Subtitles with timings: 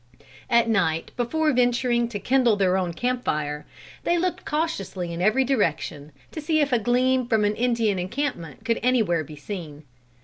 [0.49, 3.67] At night, before venturing to kindle their own camp fire,
[4.03, 8.65] they looked cautiously in every direction, to see if a gleam from an Indian encampment
[8.65, 9.83] could anywhere be seen.